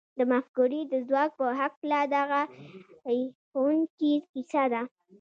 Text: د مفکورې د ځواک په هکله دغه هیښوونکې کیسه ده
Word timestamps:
د 0.17 0.19
مفکورې 0.31 0.81
د 0.91 0.93
ځواک 1.07 1.29
په 1.39 1.45
هکله 1.59 1.99
دغه 2.15 2.41
هیښوونکې 3.09 4.13
کیسه 4.31 4.63
ده 4.73 4.81